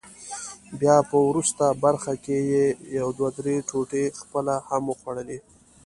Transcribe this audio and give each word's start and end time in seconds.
بیا 0.79 0.95
په 1.09 1.17
وروست 1.27 1.57
برخه 1.83 2.13
کې 2.23 2.37
یې 2.51 2.65
یو 2.99 3.07
دوه 3.17 3.29
درې 3.39 3.55
ټوټې 3.69 4.03
خپله 4.19 4.53
هم 4.69 4.83
وخوړلې. 4.87 5.39